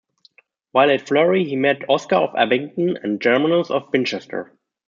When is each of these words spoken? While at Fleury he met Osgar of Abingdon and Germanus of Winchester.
While 0.71 0.89
at 0.89 1.07
Fleury 1.07 1.43
he 1.45 1.55
met 1.55 1.81
Osgar 1.87 2.29
of 2.29 2.35
Abingdon 2.35 2.97
and 3.03 3.21
Germanus 3.21 3.69
of 3.69 3.91
Winchester. 3.93 4.51